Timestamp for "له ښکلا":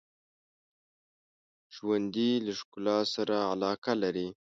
2.45-2.97